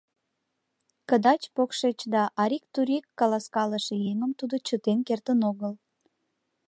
[1.09, 5.73] Кыдач-покшеч да арик-турик каласкалыше еҥым тудо чытен кертын огыл.